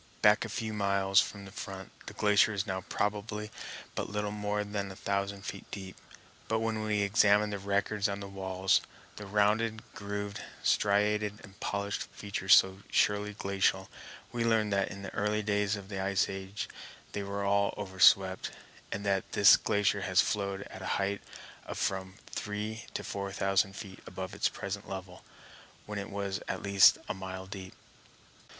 Back 0.23 0.43
a 0.43 0.49
few 0.49 0.73
miles 0.73 1.21
from 1.21 1.45
the 1.45 1.51
front, 1.51 1.91
the 2.07 2.15
glacier 2.15 2.53
is 2.53 2.65
now 2.65 2.81
probably 2.89 3.51
but 3.93 4.09
little 4.09 4.31
more 4.31 4.63
than 4.63 4.89
a 4.91 4.95
thousand 4.95 5.45
feet 5.45 5.69
deep; 5.69 5.95
but 6.47 6.57
when 6.57 6.81
we 6.83 7.01
examine 7.01 7.51
the 7.51 7.59
records 7.59 8.09
on 8.09 8.19
the 8.19 8.27
walls, 8.27 8.81
the 9.17 9.27
rounded, 9.27 9.83
grooved, 9.93 10.41
striated, 10.63 11.39
and 11.43 11.59
polished 11.59 12.01
features 12.11 12.55
so 12.55 12.79
surely 12.89 13.33
glacial, 13.35 13.89
we 14.31 14.43
learn 14.43 14.71
that 14.71 14.89
in 14.89 15.03
the 15.03 15.13
earlier 15.13 15.43
days 15.43 15.75
of 15.75 15.87
the 15.87 16.01
ice 16.01 16.27
age 16.27 16.67
they 17.11 17.21
were 17.21 17.43
all 17.45 17.71
over 17.77 17.99
swept, 17.99 18.49
and 18.91 19.05
that 19.05 19.33
this 19.33 19.55
glacier 19.55 20.01
has 20.01 20.19
flowed 20.19 20.63
at 20.71 20.81
a 20.81 20.87
height 20.97 21.21
of 21.67 21.77
from 21.77 22.15
three 22.25 22.87
to 22.95 23.03
four 23.03 23.31
thousand 23.31 23.75
feet 23.75 23.99
above 24.07 24.33
its 24.33 24.49
present 24.49 24.89
level, 24.89 25.23
when 25.85 25.99
it 25.99 26.09
was 26.09 26.41
at 26.47 26.63
least 26.63 26.97
a 27.07 27.13
mile 27.13 27.45
deep. 27.45 27.75